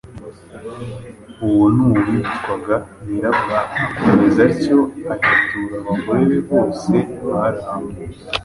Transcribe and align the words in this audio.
Uwo 1.47 1.65
ni 1.73 1.83
uwitwaga 1.87 2.75
Niraba. 3.07 3.57
Akomeza 3.97 4.39
atyo 4.49 4.79
ahetura 5.13 5.75
abagore 5.81 6.21
be 6.29 6.39
bose 6.49 6.93
bari 7.27 7.59
aho. 7.73 7.87